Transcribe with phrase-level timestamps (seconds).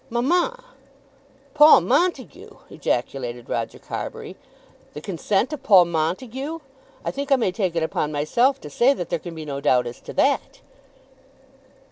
[0.09, 0.63] "Mamma!"
[1.53, 4.35] "Paul Montague!" ejaculated Roger Carbury.
[4.93, 6.57] "The consent of Paul Montague!
[7.05, 9.85] I think I may take upon myself to say that there can be no doubt
[9.85, 10.61] as to that."